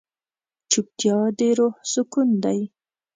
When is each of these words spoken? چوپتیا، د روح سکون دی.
چوپتیا، 0.71 1.17
د 1.37 1.39
روح 1.57 1.75
سکون 1.91 2.29
دی. 2.43 2.59